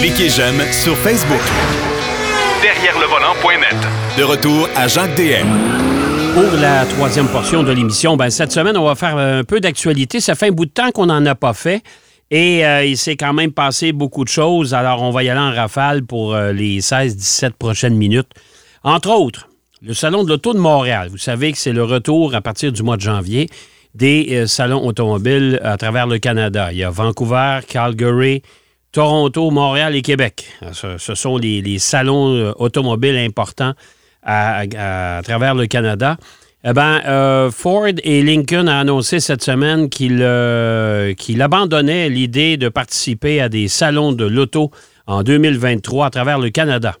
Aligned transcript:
Cliquez 0.00 0.28
j'aime 0.28 0.60
sur 0.72 0.96
Facebook. 0.98 1.40
Derrière 2.62 2.98
le 2.98 3.06
volant.net. 3.06 3.76
De 4.18 4.22
retour 4.22 4.68
à 4.76 4.86
Jacques 4.88 5.14
DM. 5.16 5.46
Pour 6.34 6.58
la 6.60 6.84
troisième 6.84 7.28
portion 7.28 7.62
de 7.62 7.72
l'émission, 7.72 8.16
ben, 8.16 8.28
cette 8.28 8.52
semaine, 8.52 8.76
on 8.76 8.84
va 8.84 8.94
faire 8.94 9.16
un 9.16 9.44
peu 9.44 9.60
d'actualité. 9.60 10.20
Ça 10.20 10.34
fait 10.34 10.48
un 10.48 10.52
bout 10.52 10.66
de 10.66 10.70
temps 10.70 10.90
qu'on 10.90 11.06
n'en 11.06 11.24
a 11.26 11.34
pas 11.34 11.54
fait. 11.54 11.82
Et 12.30 12.66
euh, 12.66 12.84
il 12.84 12.96
s'est 12.96 13.16
quand 13.16 13.32
même 13.32 13.52
passé 13.52 13.92
beaucoup 13.92 14.24
de 14.24 14.28
choses. 14.28 14.74
Alors, 14.74 15.02
on 15.02 15.10
va 15.10 15.22
y 15.22 15.28
aller 15.28 15.40
en 15.40 15.54
rafale 15.54 16.04
pour 16.04 16.34
euh, 16.34 16.52
les 16.52 16.80
16-17 16.80 17.50
prochaines 17.52 17.94
minutes. 17.94 18.28
Entre 18.82 19.10
autres, 19.10 19.48
le 19.80 19.94
Salon 19.94 20.24
de 20.24 20.28
l'Auto 20.30 20.52
de 20.52 20.58
Montréal. 20.58 21.08
Vous 21.10 21.18
savez 21.18 21.52
que 21.52 21.58
c'est 21.58 21.72
le 21.72 21.84
retour 21.84 22.34
à 22.34 22.40
partir 22.40 22.72
du 22.72 22.82
mois 22.82 22.96
de 22.96 23.02
janvier 23.02 23.48
des 23.94 24.28
euh, 24.32 24.46
salons 24.46 24.84
automobiles 24.84 25.60
à 25.62 25.76
travers 25.76 26.06
le 26.06 26.18
Canada. 26.18 26.72
Il 26.72 26.78
y 26.78 26.84
a 26.84 26.90
Vancouver, 26.90 27.60
Calgary, 27.68 28.42
Toronto, 28.94 29.50
Montréal 29.50 29.96
et 29.96 30.02
Québec. 30.02 30.46
Ce, 30.72 31.14
sont 31.16 31.36
les, 31.36 31.78
salons 31.80 32.54
automobiles 32.58 33.16
importants 33.16 33.72
à, 34.22 35.20
travers 35.24 35.56
le 35.56 35.66
Canada. 35.66 36.16
Eh 36.64 36.72
bien, 36.72 37.02
euh, 37.04 37.50
Ford 37.50 37.88
et 38.04 38.22
Lincoln 38.22 38.68
a 38.68 38.78
annoncé 38.78 39.18
cette 39.18 39.42
semaine 39.42 39.90
qu'il 39.90 40.20
euh, 40.22 41.12
abandonnait 41.40 42.08
l'idée 42.08 42.56
de 42.56 42.68
participer 42.68 43.40
à 43.40 43.48
des 43.48 43.66
salons 43.66 44.12
de 44.12 44.24
l'auto 44.24 44.70
en 45.08 45.24
2023 45.24 46.06
à 46.06 46.10
travers 46.10 46.38
le 46.38 46.50
Canada. 46.50 46.94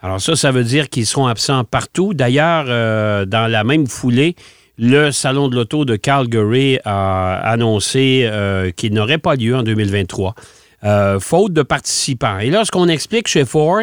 Alors 0.00 0.22
ça, 0.22 0.36
ça 0.36 0.52
veut 0.52 0.64
dire 0.64 0.88
qu'ils 0.88 1.06
seront 1.06 1.26
absents 1.26 1.64
partout. 1.64 2.14
D'ailleurs, 2.14 2.64
euh, 2.68 3.26
dans 3.26 3.46
la 3.46 3.62
même 3.62 3.86
foulée, 3.86 4.36
le 4.78 5.12
Salon 5.12 5.48
de 5.48 5.54
l'auto 5.54 5.84
de 5.84 5.96
Calgary 5.96 6.78
a 6.86 7.34
annoncé 7.44 8.28
qu'il 8.76 8.94
n'aurait 8.94 9.18
pas 9.18 9.34
lieu 9.34 9.56
en 9.56 9.62
2023, 9.62 10.34
faute 11.20 11.52
de 11.52 11.62
participants. 11.62 12.38
Et 12.38 12.50
là, 12.50 12.64
ce 12.64 12.70
qu'on 12.70 12.88
explique 12.88 13.28
chez 13.28 13.44
Ford, 13.44 13.82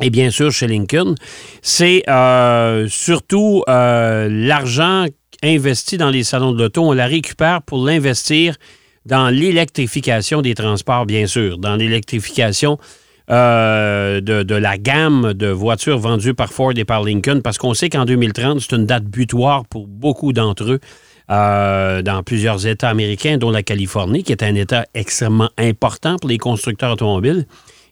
et 0.00 0.10
bien 0.10 0.30
sûr 0.30 0.52
chez 0.52 0.66
Lincoln, 0.66 1.14
c'est 1.62 2.02
euh, 2.08 2.86
surtout 2.88 3.62
euh, 3.68 4.28
l'argent 4.30 5.06
investi 5.42 5.96
dans 5.96 6.10
les 6.10 6.24
salons 6.24 6.52
de 6.52 6.62
l'auto, 6.62 6.82
on 6.82 6.92
la 6.92 7.06
récupère 7.06 7.62
pour 7.62 7.84
l'investir 7.84 8.56
dans 9.04 9.28
l'électrification 9.28 10.42
des 10.42 10.54
transports, 10.54 11.06
bien 11.06 11.26
sûr, 11.26 11.58
dans 11.58 11.76
l'électrification 11.76 12.78
euh, 13.30 14.20
de, 14.20 14.54
la 14.54 14.78
gamme 14.78 15.32
de 15.32 15.48
voitures 15.48 15.98
vendues 15.98 16.34
par 16.34 16.52
Ford 16.52 16.72
et 16.76 16.84
par 16.84 17.02
Lincoln, 17.02 17.40
parce 17.42 17.58
qu'on 17.58 17.74
sait 17.74 17.88
qu'en 17.88 18.04
2030, 18.04 18.60
c'est 18.60 18.76
une 18.76 18.86
date 18.86 19.04
butoir 19.04 19.64
pour 19.66 19.86
beaucoup 19.86 20.32
d'entre 20.32 20.72
eux. 20.72 20.80
Dans 21.28 22.22
plusieurs 22.24 22.66
États 22.66 22.90
américains, 22.90 23.38
dont 23.38 23.50
la 23.50 23.62
Californie, 23.62 24.22
qui 24.22 24.32
est 24.32 24.42
un 24.42 24.54
État 24.54 24.86
extrêmement 24.94 25.50
important 25.58 26.16
pour 26.16 26.30
les 26.30 26.38
constructeurs 26.38 26.92
automobiles. 26.92 27.46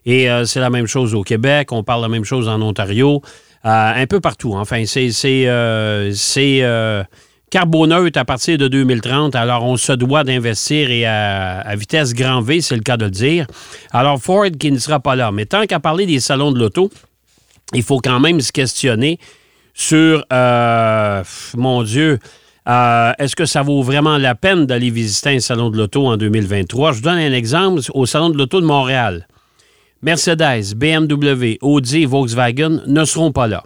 Et 0.05 0.29
euh, 0.29 0.45
c'est 0.45 0.59
la 0.59 0.69
même 0.69 0.87
chose 0.87 1.15
au 1.15 1.23
Québec, 1.23 1.71
on 1.71 1.83
parle 1.83 2.01
la 2.01 2.07
même 2.07 2.25
chose 2.25 2.47
en 2.47 2.61
Ontario, 2.61 3.21
euh, 3.65 3.91
un 3.95 4.05
peu 4.05 4.19
partout. 4.19 4.53
Enfin, 4.53 4.83
c'est 4.85 5.13
euh, 5.47 7.03
carboneutre 7.49 8.19
à 8.19 8.25
partir 8.25 8.57
de 8.59 8.67
2030. 8.67 9.35
Alors, 9.35 9.63
on 9.63 9.77
se 9.77 9.93
doit 9.93 10.23
d'investir 10.23 10.91
et 10.91 11.05
à, 11.05 11.75
vitesse 11.75 12.13
grand 12.13 12.41
V, 12.41 12.61
c'est 12.61 12.75
le 12.75 12.83
cas 12.83 12.97
de 12.97 13.05
le 13.05 13.11
dire. 13.11 13.47
Alors, 13.91 14.21
Ford 14.21 14.45
qui 14.59 14.71
ne 14.71 14.77
sera 14.77 14.99
pas 14.99 15.15
là. 15.15 15.31
Mais 15.31 15.47
tant 15.47 15.65
qu'à 15.65 15.79
parler 15.79 16.05
des 16.05 16.19
salons 16.19 16.51
de 16.51 16.59
l'auto, 16.59 16.91
il 17.73 17.81
faut 17.81 17.99
quand 17.99 18.19
même 18.19 18.41
se 18.41 18.51
questionner 18.51 19.17
sur, 19.73 20.23
mon 20.29 21.83
Dieu, 21.83 22.19
est-ce 22.65 23.35
que 23.35 23.45
ça 23.45 23.61
vaut 23.61 23.83
vraiment 23.83 24.17
la 24.17 24.35
peine 24.35 24.65
d'aller 24.65 24.89
visiter 24.89 25.29
un 25.29 25.39
salon 25.39 25.69
de 25.69 25.77
l'auto 25.77 26.07
en 26.07 26.17
2023? 26.17 26.93
Je 26.93 27.01
donne 27.01 27.17
un 27.17 27.33
exemple 27.33 27.81
au 27.93 28.05
salon 28.05 28.29
de 28.29 28.37
l'auto 28.37 28.61
de 28.61 28.65
Montréal. 28.65 29.27
Mercedes, 30.01 30.75
BMW, 30.75 31.57
Audi 31.61 32.05
Volkswagen 32.05 32.81
ne 32.85 33.05
seront 33.05 33.31
pas 33.31 33.47
là. 33.47 33.63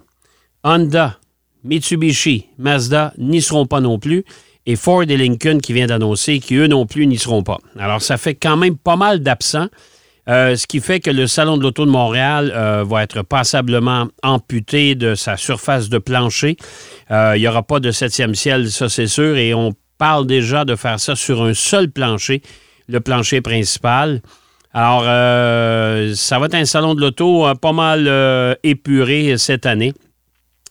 Honda, 0.64 1.18
Mitsubishi, 1.64 2.48
Mazda 2.58 3.14
n'y 3.18 3.42
seront 3.42 3.66
pas 3.66 3.82
non 3.82 4.00
plus. 4.00 4.24
Et 4.66 4.76
Ford 4.76 5.04
et 5.04 5.18
Lincoln 5.18 5.60
qui 5.60 5.74
vient 5.74 5.88
d'annoncer 5.88 6.40
qu'eux 6.40 6.68
non 6.68 6.86
plus 6.86 7.08
n'y 7.08 7.18
seront 7.18 7.44
pas. 7.44 7.58
Alors, 7.78 8.02
ça 8.02 8.18
fait 8.18 8.36
quand 8.36 8.56
même 8.56 8.78
pas 8.78 8.96
mal 8.96 9.20
d'absents. 9.22 9.68
Euh, 10.30 10.56
ce 10.56 10.68
qui 10.68 10.80
fait 10.80 11.00
que 11.00 11.10
le 11.10 11.26
Salon 11.26 11.58
de 11.58 11.64
l'Auto 11.64 11.86
de 11.86 11.92
Montréal 11.92 12.54
euh, 12.56 12.84
va 12.88 13.02
être 13.02 13.24
passablement 13.24 14.08
amputé 14.22 14.94
de 14.94 15.16
sa 15.16 15.38
surface 15.38 15.90
de 15.90 15.98
plancher. 15.98 16.56
Euh, 17.10 17.34
il 17.36 17.42
n'y 17.42 17.48
aura 17.48 17.64
pas 17.64 17.80
de 17.80 17.90
septième 17.90 18.36
ciel, 18.36 18.70
ça 18.70 18.90
c'est 18.90 19.08
sûr, 19.08 19.38
et 19.38 19.56
on 19.56 19.74
parle 19.98 20.28
déjà 20.28 20.66
de 20.66 20.76
faire 20.76 21.00
ça 21.00 21.16
sur 21.16 21.44
un 21.44 21.56
seul 21.56 21.90
plancher, 21.90 22.44
le 22.88 23.00
plancher 23.00 23.42
principal. 23.42 24.22
Alors, 24.72 25.02
ça 25.02 26.38
va 26.38 26.46
être 26.46 26.54
un 26.54 26.66
salon 26.66 26.94
de 26.94 27.02
l'auto 27.02 27.48
pas 27.56 27.72
mal 27.72 28.58
épuré 28.62 29.36
cette 29.40 29.66
année. 29.66 29.94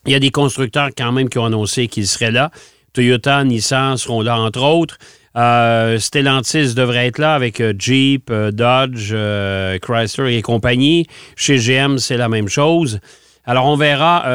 Il 0.05 0.13
y 0.13 0.15
a 0.15 0.19
des 0.19 0.31
constructeurs 0.31 0.91
quand 0.97 1.11
même 1.11 1.27
qui 1.27 1.37
ont 1.37 1.45
annoncé 1.45 1.89
qu'ils 1.89 2.07
seraient 2.07 2.31
là. 2.31 2.49
Toyota, 2.93 3.43
Nissan 3.43 3.97
seront 3.97 4.21
là, 4.21 4.39
entre 4.39 4.63
autres. 4.63 4.97
Stellantis 5.35 6.73
devrait 6.73 7.07
être 7.07 7.19
là 7.19 7.35
avec 7.35 7.61
Jeep, 7.77 8.31
Dodge, 8.31 9.13
Chrysler 9.81 10.35
et 10.35 10.41
compagnie. 10.41 11.05
Chez 11.35 11.57
GM, 11.57 11.97
c'est 11.97 12.17
la 12.17 12.29
même 12.29 12.47
chose. 12.47 12.99
Alors, 13.45 13.65
on 13.65 13.75
verra. 13.75 14.25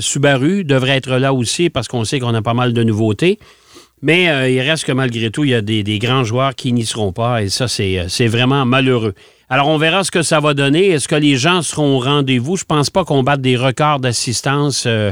Subaru 0.00 0.64
devrait 0.64 0.96
être 0.96 1.16
là 1.16 1.34
aussi 1.34 1.70
parce 1.70 1.88
qu'on 1.88 2.04
sait 2.04 2.20
qu'on 2.20 2.34
a 2.34 2.42
pas 2.42 2.54
mal 2.54 2.72
de 2.72 2.82
nouveautés. 2.82 3.38
Mais 4.04 4.28
euh, 4.28 4.50
il 4.50 4.60
reste 4.60 4.84
que 4.84 4.92
malgré 4.92 5.30
tout, 5.30 5.44
il 5.44 5.50
y 5.50 5.54
a 5.54 5.62
des, 5.62 5.98
grands 5.98 6.24
joueurs 6.24 6.54
qui 6.54 6.74
n'y 6.74 6.84
seront 6.84 7.12
pas 7.12 7.42
et 7.42 7.48
ça, 7.48 7.64
euh, 7.80 8.04
c'est 8.06 8.26
vraiment 8.26 8.66
malheureux. 8.66 9.14
Alors, 9.48 9.68
on 9.68 9.78
verra 9.78 10.04
ce 10.04 10.10
que 10.10 10.20
ça 10.20 10.40
va 10.40 10.52
donner. 10.52 10.88
Est-ce 10.88 11.08
que 11.08 11.14
les 11.14 11.36
gens 11.36 11.62
seront 11.62 11.96
au 11.96 12.00
rendez-vous? 12.00 12.56
Je 12.56 12.64
pense 12.64 12.90
pas 12.90 13.06
qu'on 13.06 13.22
batte 13.22 13.40
des 13.40 13.56
records 13.56 14.00
d'assistance 14.00 14.84
euh, 14.86 15.10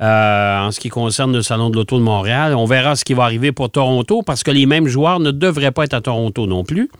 en 0.00 0.70
ce 0.70 0.80
qui 0.80 0.88
concerne 0.88 1.32
le 1.32 1.42
Salon 1.42 1.70
de 1.70 1.76
l'Auto 1.76 1.98
de 1.98 2.02
Montréal. 2.02 2.54
On 2.54 2.64
verra 2.66 2.96
ce 2.96 3.04
qui 3.04 3.14
va 3.14 3.24
arriver 3.24 3.52
pour 3.52 3.70
Toronto 3.70 4.22
parce 4.22 4.42
que 4.42 4.50
les 4.50 4.66
mêmes 4.66 4.86
joueurs 4.86 5.20
ne 5.20 5.30
devraient 5.30 5.72
pas 5.72 5.84
être 5.84 5.94
à 5.94 6.00
Toronto 6.00 6.46
non 6.46 6.64
plus. 6.64 6.90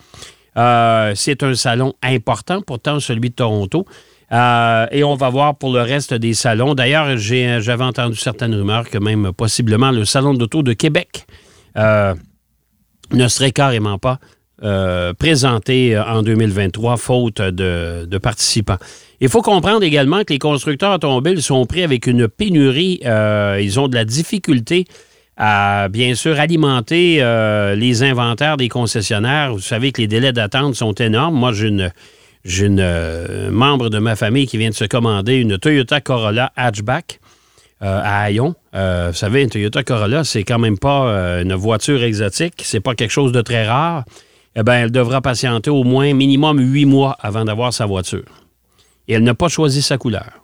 c'est 0.57 1.43
un 1.43 1.55
salon 1.55 1.95
important, 2.03 2.63
pourtant 2.63 3.01
celui 3.01 3.31
de 3.31 3.35
Toronto. 3.35 3.87
Euh, 4.33 4.87
et 4.91 5.05
on 5.05 5.15
va 5.15 5.29
voir 5.29 5.57
pour 5.57 5.73
le 5.73 5.81
reste 5.81 6.15
des 6.15 6.35
salons. 6.35 6.75
D'ailleurs, 6.75 7.17
j'avais 7.17 7.85
entendu 7.85 8.17
certaines 8.17 8.55
rumeurs 8.55 8.89
que 8.89 8.99
même 8.99 9.33
possiblement 9.33 9.91
le 9.91 10.05
Salon 10.05 10.35
d'auto 10.35 10.63
de 10.63 10.73
Québec 10.73 11.27
euh, 11.77 12.15
ne 13.13 13.29
serait 13.29 13.53
carrément 13.53 13.99
pas 13.99 14.19
euh, 14.63 15.13
présenté 15.13 15.99
en 15.99 16.23
2023, 16.23 16.97
faute 16.97 17.43
de, 17.43 18.19
participants. 18.19 18.79
Il 19.25 19.31
faut 19.31 19.41
comprendre 19.41 19.83
également 19.83 20.23
que 20.23 20.35
les 20.35 20.39
constructeurs 20.39 20.93
automobiles 20.93 21.41
sont 21.41 21.65
pris 21.65 21.83
avec 21.83 22.07
une 22.07 22.29
pénurie. 22.29 23.01
ils 23.03 23.81
ont 23.81 23.89
de 23.89 23.95
la 23.95 24.05
difficulté 24.05 24.85
à, 25.39 25.89
bien 25.89 26.15
sûr, 26.15 26.39
alimenter 26.39 27.25
les 27.75 28.03
inventaires 28.03 28.59
des 28.59 28.69
concessionnaires. 28.69 29.55
Vous 29.55 29.61
savez 29.61 29.93
que 29.93 30.03
les 30.03 30.09
délais 30.09 30.35
d'attente 30.35 30.75
sont 30.75 30.93
énormes. 30.93 31.37
Moi, 31.37 31.53
j'ai 32.45 32.67
une 32.67 32.81
euh, 32.81 33.51
membre 33.51 33.89
de 33.89 33.99
ma 33.99 34.15
famille 34.15 34.47
qui 34.47 34.59
vient 34.59 34.69
de 34.69 34.75
se 34.75 34.85
commander 34.85 35.37
une 35.37 35.57
Toyota 35.57 36.03
Corolla 36.03 36.53
hatchback 36.55 37.19
euh, 37.83 38.01
à 38.05 38.31
Hayon. 38.31 38.55
Euh, 38.75 39.09
vous 39.11 39.17
savez, 39.17 39.43
une 39.43 39.49
Toyota 39.49 39.83
Corolla, 39.83 40.25
c'est 40.25 40.45
quand 40.45 40.59
même 40.59 40.79
pas 40.79 41.41
une 41.41 41.55
voiture 41.55 42.03
exotique, 42.03 42.61
c'est 42.63 42.81
pas 42.81 42.95
quelque 42.95 43.11
chose 43.11 43.33
de 43.33 43.41
très 43.41 43.67
rare. 43.67 44.05
Eh 44.55 44.63
bien, 44.63 44.75
elle 44.75 44.93
devra 44.93 45.23
patienter 45.23 45.71
au 45.71 45.83
moins 45.83 46.13
minimum 46.13 46.59
huit 46.61 46.85
mois 46.85 47.17
avant 47.21 47.47
d'avoir 47.47 47.73
sa 47.73 47.87
voiture. 47.87 48.44
Et 49.09 49.15
elle 49.15 49.23
n'a 49.23 49.35
pas 49.35 49.49
choisi 49.49 49.83
sa 49.83 49.99
couleur. 49.99 50.43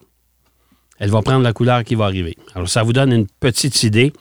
Elle 0.98 1.10
va 1.10 1.22
prendre 1.22 1.42
la 1.42 1.52
couleur 1.52 1.82
qui 1.84 1.94
va 1.94 2.04
arriver. 2.04 2.36
Alors, 2.54 2.68
ça 2.68 2.82
vous 2.82 2.92
donne 2.92 3.12
une 3.12 3.26
petite 3.26 3.82
idée. 3.82 4.12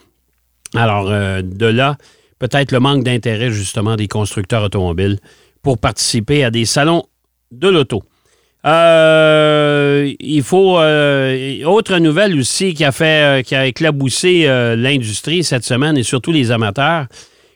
Alors, 0.75 1.09
de 1.09 1.65
là, 1.65 1.97
peut-être 2.37 2.71
le 2.71 2.79
manque 2.79 3.03
d'intérêt 3.03 3.51
justement 3.51 3.95
des 3.97 4.07
constructeurs 4.07 4.63
automobiles 4.63 5.19
pour 5.61 5.77
participer 5.77 6.43
à 6.43 6.51
des 6.51 6.65
salons 6.65 7.03
de 7.51 7.67
l'auto. 7.67 8.03
Euh, 8.65 10.11
il 10.19 10.43
faut. 10.43 10.79
Euh, 10.79 11.63
autre 11.63 11.97
nouvelle 11.97 12.37
aussi 12.37 12.73
qui 12.73 12.83
a 12.83 12.91
fait, 12.91 13.39
euh, 13.39 13.41
qui 13.41 13.55
a 13.55 13.65
éclaboussé 13.65 14.45
l'industrie 14.75 15.43
cette 15.43 15.63
semaine 15.63 15.97
et 15.97 16.03
surtout 16.03 16.31
les 16.31 16.51
amateurs. 16.51 17.05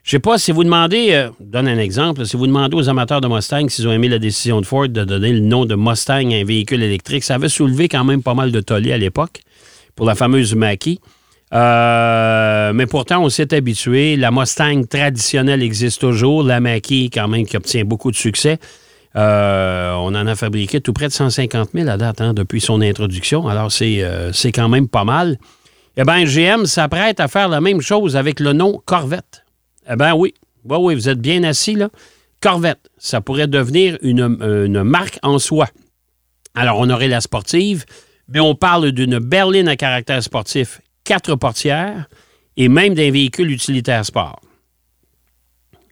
Je 0.04 0.12
sais 0.12 0.20
pas 0.20 0.38
si 0.38 0.52
vous 0.52 0.66
demandez, 0.66 1.30
je 1.40 1.46
donne 1.46 1.68
un 1.68 1.78
exemple, 1.78 2.26
si 2.26 2.36
vous 2.36 2.46
demandez 2.46 2.76
aux 2.76 2.90
amateurs 2.90 3.22
de 3.22 3.28
Mustang 3.28 3.70
s'ils 3.70 3.88
ont 3.88 3.92
aimé 3.94 4.10
la 4.10 4.20
décision 4.20 4.60
de 4.60 4.66
Ford 4.66 4.90
de 4.90 5.06
donner 5.06 5.32
le 5.32 5.40
nom 5.40 5.66
de 5.66 5.76
Mustang 5.76 6.34
à 6.34 6.36
un 6.36 6.44
véhicule 6.44 6.84
électrique, 6.84 7.24
ça 7.24 7.36
avait 7.36 7.48
soulevé 7.48 7.88
quand 7.88 8.04
même 8.04 8.22
pas 8.22 8.34
mal 8.34 8.52
de 8.52 8.60
tollé 8.60 8.92
à 8.92 8.98
l'époque 8.98 9.42
pour 9.96 10.06
la 10.06 10.14
fameuse 10.14 10.56
Mackie. 10.56 11.00
mais 11.54 12.86
pourtant, 12.90 13.24
on 13.24 13.30
s'est 13.30 13.54
habitué. 13.54 14.18
La 14.18 14.32
Mustang 14.32 14.84
traditionnelle 14.90 15.64
existe 15.64 16.02
toujours. 16.02 16.44
La 16.44 16.60
Mackie, 16.60 17.10
quand 17.10 17.30
même, 17.30 17.46
qui 17.46 17.56
obtient 17.56 17.86
beaucoup 17.86 18.12
de 18.12 18.18
succès. 18.18 18.60
Euh, 19.16 19.94
on 19.94 20.16
en 20.16 20.28
a 20.28 20.36
fabriqué 20.36 20.82
tout 20.82 20.94
près 20.94 21.08
de 21.08 21.14
150 21.14 21.70
000 21.74 21.88
à 21.88 21.98
date 21.98 22.22
hein, 22.22 22.34
depuis 22.34 22.62
son 22.62 22.82
introduction. 22.82 23.48
Alors, 23.48 23.70
euh, 23.82 24.32
c'est 24.34 24.52
quand 24.52 24.70
même 24.70 24.88
pas 24.88 25.04
mal. 25.04 25.38
Eh 25.96 26.04
bien, 26.04 26.24
GM 26.26 26.66
s'apprête 26.66 27.20
à 27.20 27.28
faire 27.28 27.48
la 27.48 27.62
même 27.62 27.82
chose 27.82 28.18
avec 28.18 28.40
le 28.40 28.54
nom 28.54 28.82
Corvette. 28.86 29.43
Eh 29.90 29.96
bien, 29.96 30.16
oui. 30.16 30.34
Oui, 30.66 30.78
oui, 30.80 30.96
vous 30.96 31.10
êtes 31.10 31.20
bien 31.20 31.44
assis, 31.44 31.76
là. 31.76 31.90
Corvette, 32.40 32.90
ça 32.98 33.22
pourrait 33.22 33.48
devenir 33.48 33.98
une, 34.02 34.84
marque 34.84 35.18
en 35.24 35.40
soi. 35.40 35.68
Alors, 36.56 36.78
on 36.80 36.90
aurait 36.90 37.08
la 37.08 37.22
sportive, 37.22 37.86
mais 38.28 38.40
on 38.40 38.56
parle 38.56 38.92
d'une 38.92 39.20
berline 39.20 39.68
à 39.68 39.76
caractère 39.76 40.22
sportif, 40.22 40.82
quatre 41.04 41.36
portières 41.36 42.08
et 42.58 42.68
même 42.68 42.94
d'un 42.96 43.12
véhicule 43.12 43.50
utilitaire 43.50 44.06
sport. 44.06 44.42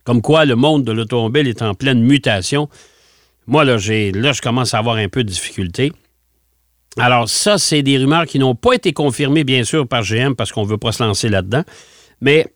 Comme 0.04 0.22
quoi, 0.22 0.46
le 0.46 0.56
monde 0.56 0.84
de 0.84 0.92
l'automobile 0.92 1.48
est 1.48 1.62
en 1.62 1.74
pleine 1.74 2.02
mutation. 2.02 2.70
Moi, 3.48 3.64
là, 3.64 3.78
là, 3.78 4.34
je 4.34 4.42
commence 4.42 4.74
à 4.74 4.80
avoir 4.80 4.98
un 4.98 5.08
peu 5.08 5.24
de 5.24 5.30
difficulté. 5.30 5.92
Alors, 6.98 7.30
ça, 7.30 7.58
c'est 7.58 7.82
des 7.82 7.98
rumeurs 7.98 8.26
qui 8.26 8.40
n'ont 8.40 8.56
pas 8.56 8.74
été 8.74 8.92
confirmées, 8.92 9.44
bien 9.44 9.64
sûr, 9.64 9.88
par 9.88 10.04
GM 10.04 10.36
parce 10.36 10.52
qu'on 10.52 10.64
ne 10.64 10.70
veut 10.70 10.78
pas 10.78 10.92
se 10.92 11.02
lancer 11.02 11.30
là-dedans. 11.30 11.64
Mais 12.20 12.48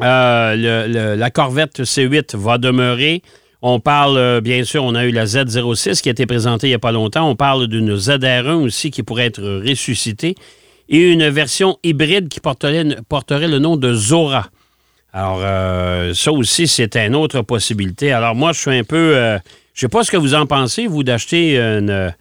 euh, 0.00 1.16
la 1.16 1.30
Corvette 1.30 1.80
C8 1.80 2.36
va 2.36 2.58
demeurer. 2.58 3.22
On 3.62 3.80
parle, 3.80 4.16
euh, 4.16 4.40
bien 4.40 4.62
sûr, 4.64 4.84
on 4.84 4.94
a 4.94 5.04
eu 5.04 5.10
la 5.10 5.24
Z06 5.24 6.00
qui 6.00 6.08
a 6.08 6.12
été 6.12 6.26
présentée 6.26 6.68
il 6.68 6.70
n'y 6.70 6.74
a 6.74 6.78
pas 6.78 6.92
longtemps. 6.92 7.28
On 7.28 7.34
parle 7.34 7.66
d'une 7.66 7.96
ZR1 7.96 8.54
aussi 8.54 8.90
qui 8.90 9.02
pourrait 9.02 9.26
être 9.26 9.42
ressuscitée. 9.42 10.36
Et 10.88 11.12
une 11.12 11.28
version 11.28 11.78
hybride 11.82 12.28
qui 12.28 12.40
porterait, 12.40 12.84
le 12.84 13.58
nom 13.58 13.76
de 13.76 13.92
Zora. 13.92 14.48
Alors, 15.12 15.40
euh, 15.42 16.14
ça 16.14 16.32
aussi, 16.32 16.68
c'est 16.68 16.96
une 16.96 17.16
autre 17.16 17.42
possibilité. 17.42 18.12
Alors, 18.12 18.34
moi, 18.34 18.52
je 18.52 18.60
suis 18.60 18.70
un 18.70 18.84
peu. 18.84 19.14
je 19.74 19.80
sais 19.80 19.88
pas 19.88 20.04
ce 20.04 20.10
que 20.10 20.16
vous 20.16 20.34
en 20.34 20.46
pensez, 20.46 20.86
vous, 20.86 21.02
d'acheter 21.02 21.58
une, 21.58 22.14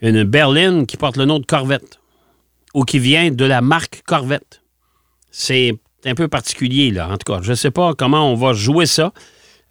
une 0.00 0.24
berline 0.24 0.86
qui 0.86 0.96
porte 0.96 1.16
le 1.16 1.26
nom 1.26 1.38
de 1.38 1.46
Corvette 1.46 2.00
ou 2.74 2.84
qui 2.84 2.98
vient 2.98 3.30
de 3.30 3.44
la 3.44 3.60
marque 3.60 4.02
Corvette. 4.04 4.62
C'est 5.30 5.74
un 6.04 6.14
peu 6.14 6.28
particulier, 6.28 6.90
là. 6.90 7.08
En 7.08 7.16
tout 7.16 7.32
cas, 7.32 7.40
je 7.42 7.50
ne 7.50 7.56
sais 7.56 7.70
pas 7.70 7.94
comment 7.94 8.30
on 8.30 8.34
va 8.34 8.52
jouer 8.52 8.86
ça. 8.86 9.12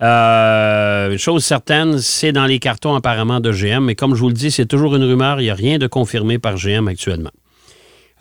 Euh, 0.01 1.11
une 1.11 1.17
chose 1.17 1.43
certaine, 1.43 1.97
c'est 1.99 2.31
dans 2.31 2.45
les 2.45 2.59
cartons 2.59 2.95
apparemment 2.95 3.39
de 3.39 3.51
GM, 3.51 3.83
mais 3.83 3.95
comme 3.95 4.13
je 4.13 4.21
vous 4.21 4.27
le 4.27 4.33
dis, 4.33 4.51
c'est 4.51 4.65
toujours 4.65 4.95
une 4.95 5.03
rumeur. 5.03 5.39
Il 5.41 5.45
n'y 5.45 5.49
a 5.49 5.55
rien 5.55 5.77
de 5.77 5.87
confirmé 5.87 6.37
par 6.37 6.55
GM 6.55 6.87
actuellement. 6.87 7.31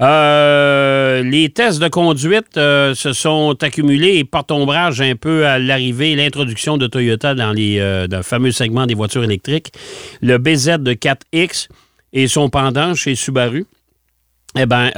Euh, 0.01 1.23
les 1.23 1.49
tests 1.49 1.81
de 1.81 1.89
conduite 1.89 2.59
euh, 2.59 2.95
se 2.95 3.15
sont 3.15 3.57
accumulés 3.63 4.17
et 4.17 4.25
portent 4.25 4.53
ombrage 4.53 5.01
un 5.01 5.17
peu 5.17 5.47
à 5.47 5.59
l'arrivée, 5.59 6.15
l'introduction 6.15 6.77
de 6.77 6.87
Toyota 6.87 7.35
dans, 7.35 7.53
les, 7.53 7.79
dans 8.09 8.19
le 8.19 8.23
fameux 8.23 8.53
segment 8.53 8.87
des 8.87 8.95
voitures 8.95 9.25
électriques. 9.25 9.73
Le 10.23 10.39
BZ 10.39 10.79
de 10.79 10.93
4X 10.93 11.69
et 12.13 12.29
son 12.29 12.51
pendant 12.51 12.95
chez 12.95 13.15
Subaru. 13.15 13.67
Eh 14.59 14.65
bien, 14.65 14.91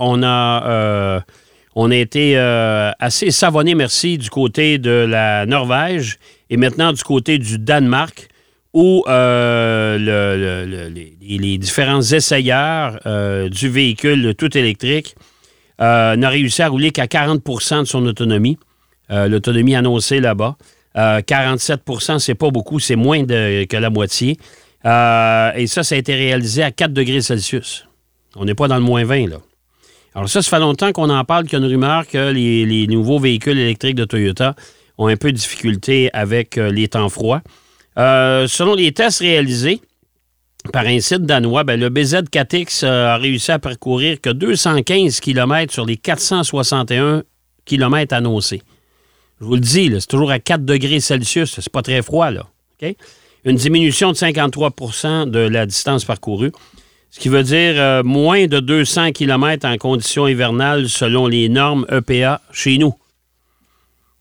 on 0.00 0.22
a... 0.24 1.22
on 1.76 1.90
a 1.90 1.96
été 1.96 2.36
euh, 2.36 2.90
assez 2.98 3.30
savonné, 3.30 3.74
merci, 3.74 4.18
du 4.18 4.28
côté 4.30 4.78
de 4.78 4.90
la 4.90 5.46
Norvège 5.46 6.18
et 6.50 6.56
maintenant 6.56 6.92
du 6.92 7.02
côté 7.02 7.38
du 7.38 7.58
Danemark, 7.58 8.28
où 8.72 9.04
euh, 9.08 9.98
le- 9.98 10.64
le- 10.66 10.88
le- 10.88 10.88
les, 11.38 11.58
différents 11.58 12.02
essayeurs 12.02 12.98
euh, 13.06 13.48
du 13.48 13.68
véhicule 13.68 14.34
tout 14.36 14.56
électrique 14.56 15.14
n'ont 15.80 16.28
réussi 16.28 16.62
à 16.62 16.68
rouler 16.68 16.90
qu'à 16.90 17.06
40% 17.06 17.80
de 17.80 17.84
son 17.84 18.04
autonomie. 18.06 18.58
L'autonomie 19.08 19.74
annoncée 19.74 20.20
là-bas. 20.20 20.56
Euh, 20.96 21.20
47% 21.20 22.18
c'est 22.20 22.34
pas 22.36 22.50
beaucoup, 22.50 22.78
c'est 22.78 22.96
moins 22.96 23.24
que 23.24 23.76
la 23.76 23.90
moitié. 23.90 24.36
Et 24.84 25.66
ça, 25.66 25.82
ça 25.82 25.94
a 25.94 25.98
été 25.98 26.14
réalisé 26.14 26.62
à 26.62 26.70
4 26.70 26.92
degrés 26.92 27.20
Celsius. 27.22 27.86
On 28.36 28.44
n'est 28.44 28.54
pas 28.54 28.68
dans 28.68 28.76
le 28.76 28.82
moins 28.82 29.04
20, 29.04 29.28
là. 29.30 29.36
Alors 30.14 30.28
ça, 30.28 30.42
ça 30.42 30.50
fait 30.50 30.58
longtemps 30.58 30.92
qu'on 30.92 31.10
en 31.10 31.24
parle, 31.24 31.44
qu'il 31.44 31.58
y 31.58 31.62
a 31.62 31.64
une 31.64 31.70
rumeur 31.70 32.06
que 32.06 32.30
les, 32.30 32.86
nouveaux 32.88 33.18
véhicules 33.18 33.58
électriques 33.58 33.94
de 33.94 34.04
Toyota 34.04 34.54
ont 34.98 35.06
un 35.06 35.16
peu 35.16 35.30
de 35.32 35.36
difficulté 35.36 36.10
avec 36.12 36.58
euh, 36.58 36.70
les 36.70 36.88
temps 36.88 37.08
froids. 37.08 37.42
Euh, 37.98 38.46
selon 38.48 38.74
les 38.74 38.92
tests 38.92 39.20
réalisés 39.20 39.80
par 40.72 40.86
un 40.86 41.00
site 41.00 41.22
danois, 41.22 41.64
ben, 41.64 41.78
le 41.78 41.88
BZ4X 41.90 42.84
euh, 42.84 43.14
a 43.14 43.16
réussi 43.16 43.52
à 43.52 43.58
parcourir 43.58 44.20
que 44.20 44.30
215 44.30 45.20
km 45.20 45.72
sur 45.72 45.86
les 45.86 45.96
461 45.96 47.22
km 47.64 48.14
annoncés. 48.14 48.62
Je 49.40 49.46
vous 49.46 49.54
le 49.54 49.60
dis, 49.60 49.90
c'est 49.98 50.06
toujours 50.06 50.32
à 50.32 50.38
4 50.38 50.64
degrés 50.64 51.00
Celsius, 51.00 51.60
c'est 51.60 51.72
pas 51.72 51.82
très 51.82 52.02
froid, 52.02 52.30
là. 52.30 52.46
Une 53.44 53.56
diminution 53.56 54.12
de 54.12 54.16
53% 54.16 55.30
de 55.30 55.38
la 55.38 55.64
distance 55.64 56.04
parcourue. 56.04 56.52
Ce 57.10 57.18
qui 57.18 57.28
veut 57.28 57.42
dire 57.42 57.74
euh, 57.76 58.02
moins 58.04 58.46
de 58.46 58.60
200 58.60 59.10
km 59.12 59.66
en 59.66 59.76
conditions 59.78 60.28
hivernales 60.28 60.88
selon 60.88 61.26
les 61.26 61.48
normes 61.48 61.84
EPA 61.90 62.40
chez 62.52 62.78
nous. 62.78 62.94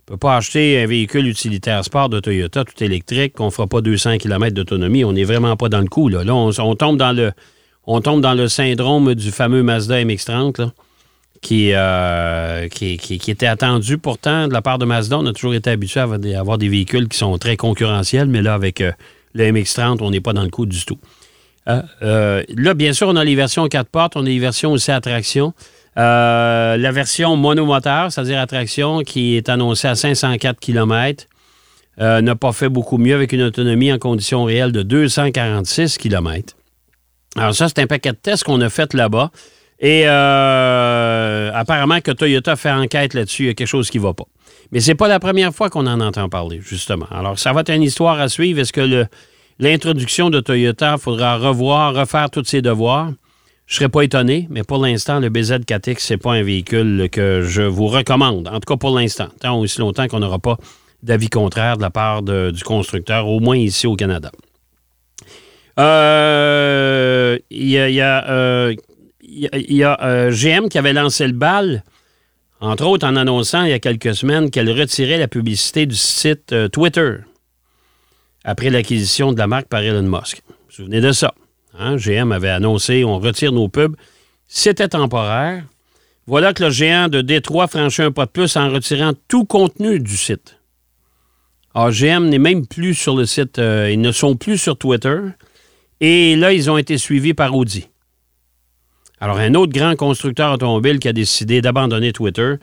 On 0.09 0.13
ne 0.13 0.15
peut 0.15 0.17
pas 0.17 0.37
acheter 0.37 0.81
un 0.81 0.87
véhicule 0.87 1.27
utilitaire 1.27 1.85
sport 1.85 2.09
de 2.09 2.19
Toyota 2.19 2.65
tout 2.65 2.83
électrique 2.83 3.33
qu'on 3.33 3.45
ne 3.45 3.51
fera 3.51 3.67
pas 3.67 3.81
200 3.81 4.17
km 4.17 4.55
d'autonomie. 4.55 5.05
On 5.05 5.13
n'est 5.13 5.23
vraiment 5.23 5.55
pas 5.55 5.69
dans 5.69 5.81
le 5.81 5.87
coup. 5.87 6.09
Là, 6.09 6.23
Là, 6.23 6.33
on, 6.33 6.75
tombe 6.75 6.97
dans 6.97 8.33
le, 8.33 8.47
syndrome 8.47 9.13
du 9.13 9.31
fameux 9.31 9.61
Mazda 9.61 10.03
MX-30 10.03 10.59
là, 10.59 10.71
qui, 11.43 11.69
euh, 11.73 12.67
qui, 12.69 13.21
était 13.27 13.45
attendu 13.45 13.99
pourtant 13.99 14.47
de 14.47 14.53
la 14.53 14.63
part 14.63 14.79
de 14.79 14.85
Mazda. 14.85 15.19
On 15.19 15.27
a 15.27 15.33
toujours 15.33 15.53
été 15.53 15.69
habitué 15.69 15.99
à 15.99 16.03
avoir 16.03 16.17
des, 16.17 16.33
à 16.33 16.39
avoir 16.39 16.57
des 16.57 16.69
véhicules 16.69 17.07
qui 17.07 17.19
sont 17.19 17.37
très 17.37 17.55
concurrentiels, 17.55 18.27
mais 18.27 18.41
là, 18.41 18.55
avec 18.55 18.81
euh, 18.81 18.91
le 19.33 19.51
MX-30, 19.51 19.99
on 20.01 20.09
n'est 20.09 20.21
pas 20.21 20.33
dans 20.33 20.43
le 20.43 20.49
coup 20.49 20.65
du 20.65 20.83
tout. 20.85 20.97
Euh, 21.69 21.81
euh, 22.01 22.43
là, 22.55 22.73
bien 22.73 22.93
sûr, 22.93 23.07
on 23.07 23.15
a 23.15 23.23
les 23.23 23.35
versions 23.35 23.67
4 23.67 23.87
portes, 23.89 24.15
on 24.15 24.21
a 24.21 24.29
les 24.29 24.39
versions 24.39 24.71
aussi 24.71 24.91
à 24.91 24.99
traction. 25.01 25.53
Euh, 25.97 26.77
la 26.77 26.91
version 26.91 27.35
monomoteur, 27.35 28.11
c'est-à-dire 28.11 28.39
à 28.39 28.47
traction, 28.47 29.01
qui 29.01 29.35
est 29.35 29.49
annoncée 29.49 29.87
à 29.87 29.95
504 29.95 30.59
km, 30.59 31.25
euh, 31.99 32.21
n'a 32.21 32.35
pas 32.35 32.53
fait 32.53 32.69
beaucoup 32.69 32.97
mieux 32.97 33.15
avec 33.15 33.33
une 33.33 33.41
autonomie 33.41 33.91
en 33.91 33.97
conditions 33.99 34.45
réelles 34.45 34.71
de 34.71 34.81
246 34.81 35.97
km. 35.97 36.55
Alors 37.35 37.53
ça, 37.53 37.67
c'est 37.67 37.79
un 37.79 37.87
paquet 37.87 38.11
de 38.11 38.17
tests 38.17 38.43
qu'on 38.43 38.61
a 38.61 38.69
fait 38.69 38.93
là-bas. 38.93 39.31
Et 39.81 40.05
apparemment 41.53 42.01
que 42.01 42.11
Toyota 42.11 42.55
fait 42.57 42.71
enquête 42.71 43.13
là-dessus, 43.13 43.43
il 43.43 43.47
y 43.47 43.49
a 43.49 43.53
quelque 43.53 43.67
chose 43.67 43.89
qui 43.89 43.97
ne 43.97 44.03
va 44.03 44.13
pas. 44.13 44.25
Mais 44.71 44.81
c'est 44.81 44.95
pas 44.95 45.07
la 45.07 45.19
première 45.19 45.53
fois 45.53 45.69
qu'on 45.69 45.87
en 45.87 46.01
entend 46.01 46.27
parler, 46.29 46.59
justement. 46.61 47.07
Alors, 47.11 47.39
ça 47.39 47.53
va 47.53 47.61
être 47.61 47.71
une 47.71 47.83
histoire 47.83 48.19
à 48.19 48.27
suivre. 48.29 48.59
Est-ce 48.59 48.73
que 48.73 48.81
le- 48.81 49.07
l'introduction 49.59 50.29
de 50.29 50.39
Toyota, 50.39 50.95
il 50.97 51.01
faudra 51.01 51.37
revoir, 51.37 51.93
refaire 51.93 52.29
tous 52.29 52.43
ses 52.45 52.61
devoirs? 52.61 53.11
Je 53.65 53.75
ne 53.75 53.77
serais 53.77 53.89
pas 53.89 54.01
étonné, 54.01 54.47
mais 54.49 54.63
pour 54.63 54.79
l'instant, 54.83 55.19
le 55.19 55.29
BZ4X, 55.29 55.99
ce 55.99 56.13
n'est 56.13 56.17
pas 56.17 56.33
un 56.33 56.41
véhicule 56.43 57.07
que 57.11 57.41
je 57.43 57.61
vous 57.61 57.85
recommande. 57.87 58.47
En 58.47 58.59
tout 58.59 58.73
cas, 58.73 58.77
pour 58.77 58.97
l'instant. 58.97 59.27
Tant 59.39 59.59
aussi 59.59 59.79
longtemps 59.79 60.07
qu'on 60.07 60.19
n'aura 60.19 60.39
pas 60.39 60.57
d'avis 61.03 61.29
contraire 61.29 61.77
de 61.77 61.83
la 61.83 61.91
part 61.91 62.23
du 62.23 62.63
constructeur, 62.63 63.27
au 63.27 63.39
moins 63.39 63.57
ici 63.57 63.85
au 63.85 63.95
Canada. 63.95 64.31
Euh, 65.77 67.37
Il 67.51 67.77
euh, 67.77 67.89
y 67.89 67.97
a- 69.47 69.57
y 69.57 69.83
a, 69.83 70.01
euh, 70.03 70.31
GM 70.31 70.67
qui 70.69 70.77
avait 70.77 70.93
lancé 70.93 71.27
le 71.27 71.33
bal, 71.33 71.83
entre 72.59 72.85
autres 72.87 73.07
en 73.07 73.15
annonçant 73.15 73.63
il 73.63 73.69
y 73.69 73.73
a 73.73 73.79
quelques 73.79 74.15
semaines 74.15 74.49
qu'elle 74.49 74.69
retirait 74.71 75.17
la 75.17 75.27
publicité 75.27 75.85
du 75.85 75.95
site 75.95 76.51
euh, 76.51 76.67
Twitter 76.67 77.17
après 78.49 78.71
l'acquisition 78.71 79.31
de 79.31 79.37
la 79.37 79.45
marque 79.45 79.67
par 79.67 79.81
Elon 79.81 80.01
Musk. 80.01 80.41
Vous 80.47 80.55
vous 80.55 80.71
souvenez 80.71 81.01
de 81.01 81.11
ça? 81.11 81.35
hein? 81.77 81.97
GM 81.97 82.31
avait 82.31 82.49
annoncé 82.49 83.03
on 83.03 83.19
retire 83.19 83.51
nos 83.51 83.69
pubs. 83.69 83.95
C'était 84.47 84.87
temporaire. 84.87 85.63
Voilà 86.25 86.53
que 86.53 86.63
le 86.63 86.71
géant 86.71 87.09
de 87.09 87.21
Détroit 87.21 87.67
franchit 87.67 88.01
un 88.01 88.11
pas 88.11 88.25
de 88.25 88.31
plus 88.31 88.57
en 88.57 88.71
retirant 88.71 89.13
tout 89.27 89.45
contenu 89.45 89.99
du 89.99 90.17
site. 90.17 90.57
Alors, 91.75 91.91
GM 91.91 92.27
n'est 92.29 92.39
même 92.39 92.65
plus 92.65 92.95
sur 92.95 93.15
le 93.15 93.27
site, 93.27 93.59
euh, 93.59 93.91
ils 93.91 94.01
ne 94.01 94.11
sont 94.11 94.35
plus 94.35 94.57
sur 94.57 94.75
Twitter. 94.75 95.19
Et 96.01 96.35
là, 96.35 96.51
ils 96.51 96.71
ont 96.71 96.77
été 96.79 96.97
suivis 96.97 97.35
par 97.35 97.55
Audi. 97.55 97.87
Alors, 99.19 99.37
un 99.37 99.53
autre 99.53 99.73
grand 99.73 99.95
constructeur 99.95 100.53
automobile 100.53 100.97
qui 100.97 101.07
a 101.07 101.13
décidé 101.13 101.61
d'abandonner 101.61 102.13
Twitter, 102.13 102.55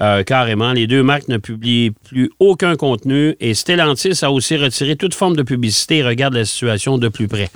euh, 0.00 0.22
carrément. 0.22 0.72
Les 0.72 0.86
deux 0.86 1.02
marques 1.02 1.28
ne 1.28 1.38
publient 1.38 1.90
plus 1.90 2.30
aucun 2.38 2.76
contenu 2.76 3.36
et 3.40 3.54
Stellantis 3.54 4.22
a 4.22 4.30
aussi 4.30 4.56
retiré 4.56 4.96
toute 4.96 5.14
forme 5.14 5.36
de 5.36 5.42
publicité 5.42 5.98
et 5.98 6.04
regarde 6.04 6.34
la 6.34 6.44
situation 6.44 6.98
de 6.98 7.08
plus 7.08 7.28
près. 7.28 7.50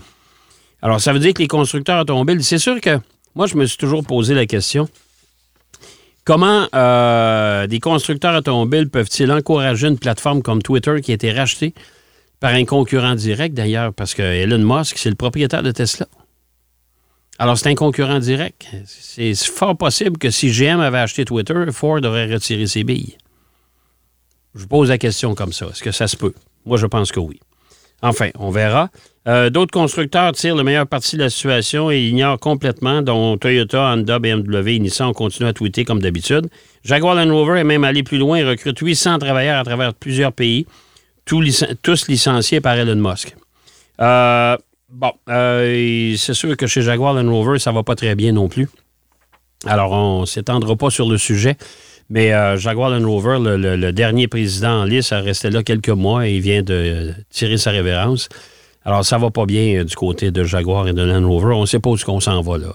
Alors, 0.82 1.00
ça 1.00 1.12
veut 1.12 1.18
dire 1.18 1.34
que 1.34 1.42
les 1.42 1.48
constructeurs 1.48 2.00
automobiles, 2.00 2.42
c'est 2.42 2.58
sûr 2.58 2.80
que 2.80 2.98
moi, 3.34 3.46
je 3.46 3.56
me 3.56 3.66
suis 3.66 3.76
toujours 3.76 4.04
posé 4.04 4.34
la 4.34 4.46
question 4.46 4.88
comment 6.24 6.68
euh, 6.74 7.66
des 7.66 7.80
constructeurs 7.80 8.36
automobiles 8.36 8.88
peuvent-ils 8.88 9.30
encourager 9.32 9.88
une 9.88 9.98
plateforme 9.98 10.42
comme 10.42 10.62
Twitter 10.62 11.00
qui 11.02 11.10
a 11.10 11.14
été 11.14 11.32
rachetée 11.32 11.74
par 12.38 12.52
un 12.54 12.64
concurrent 12.64 13.14
direct 13.14 13.54
d'ailleurs, 13.54 13.92
parce 13.92 14.14
que 14.14 14.22
Elon 14.22 14.58
Musk, 14.58 14.96
c'est 14.96 15.10
le 15.10 15.16
propriétaire 15.16 15.62
de 15.62 15.72
Tesla. 15.72 16.06
Alors, 17.40 17.56
c'est 17.56 17.70
un 17.70 17.74
concurrent 17.74 18.18
direct. 18.18 18.66
C'est 18.84 19.34
fort 19.34 19.74
possible 19.74 20.18
que 20.18 20.28
si 20.28 20.50
GM 20.50 20.78
avait 20.78 20.98
acheté 20.98 21.24
Twitter, 21.24 21.54
Ford 21.72 21.98
aurait 22.04 22.30
retiré 22.30 22.66
ses 22.66 22.84
billes. 22.84 23.16
Je 24.54 24.66
pose 24.66 24.90
la 24.90 24.98
question 24.98 25.34
comme 25.34 25.54
ça. 25.54 25.68
Est-ce 25.68 25.82
que 25.82 25.90
ça 25.90 26.06
se 26.06 26.18
peut? 26.18 26.34
Moi, 26.66 26.76
je 26.76 26.84
pense 26.84 27.10
que 27.10 27.18
oui. 27.18 27.40
Enfin, 28.02 28.28
on 28.38 28.50
verra. 28.50 28.90
Euh, 29.26 29.48
D'autres 29.48 29.72
constructeurs 29.72 30.32
tirent 30.32 30.54
le 30.54 30.64
meilleur 30.64 30.86
parti 30.86 31.16
de 31.16 31.22
la 31.22 31.30
situation 31.30 31.90
et 31.90 32.02
ignorent 32.02 32.38
complètement, 32.38 33.00
dont 33.00 33.38
Toyota, 33.38 33.94
Honda, 33.94 34.18
BMW 34.18 34.74
et 34.74 34.78
Nissan 34.78 35.14
continuent 35.14 35.48
à 35.48 35.54
tweeter 35.54 35.86
comme 35.86 36.02
d'habitude. 36.02 36.50
Jaguar 36.84 37.14
Land 37.14 37.34
Rover 37.34 37.58
est 37.58 37.64
même 37.64 37.84
allé 37.84 38.02
plus 38.02 38.18
loin 38.18 38.36
et 38.36 38.44
recrute 38.44 38.78
800 38.78 39.18
travailleurs 39.18 39.60
à 39.60 39.64
travers 39.64 39.94
plusieurs 39.94 40.34
pays, 40.34 40.66
tous 41.24 42.06
licenciés 42.06 42.60
par 42.60 42.74
Elon 42.74 42.96
Musk. 42.96 43.34
Euh, 44.02 44.58
bon, 44.90 45.12
euh, 45.28 46.14
c'est 46.16 46.34
sûr 46.34 46.56
que 46.56 46.66
chez 46.66 46.82
Jaguar 46.82 47.14
Land 47.14 47.30
Rover, 47.30 47.58
ça 47.58 47.72
va 47.72 47.82
pas 47.82 47.94
très 47.94 48.14
bien 48.14 48.32
non 48.32 48.48
plus. 48.48 48.68
Alors, 49.66 49.92
on 49.92 50.26
s'étendra 50.26 50.76
pas 50.76 50.90
sur 50.90 51.08
le 51.08 51.18
sujet. 51.18 51.56
Mais 52.08 52.32
euh, 52.32 52.56
Jaguar 52.56 52.90
Land 52.90 53.08
Rover, 53.08 53.38
le, 53.40 53.92
dernier 53.92 54.26
président 54.26 54.80
en 54.80 54.84
lice, 54.84 55.12
a 55.12 55.20
resté 55.20 55.48
là 55.48 55.62
quelques 55.62 55.90
mois 55.90 56.26
et 56.26 56.34
il 56.34 56.40
vient 56.40 56.62
de 56.62 57.12
tirer 57.30 57.56
sa 57.56 57.70
révérence. 57.70 58.28
Alors, 58.84 59.04
ça 59.04 59.18
va 59.18 59.30
pas 59.30 59.46
bien 59.46 59.84
du 59.84 59.94
côté 59.94 60.30
de 60.30 60.42
Jaguar 60.42 60.88
et 60.88 60.92
de 60.92 61.02
Land 61.02 61.28
Rover. 61.28 61.54
On 61.54 61.60
ne 61.60 61.66
sait 61.66 61.78
pas 61.78 61.90
où 61.90 61.96
on 62.08 62.20
s'en 62.20 62.40
va, 62.40 62.58
là. 62.58 62.74